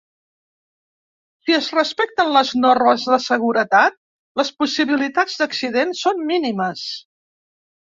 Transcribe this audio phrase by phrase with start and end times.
[1.47, 3.99] Si es respecten les normes de seguretat,
[4.43, 6.91] les possibilitats d’accident són mínimes.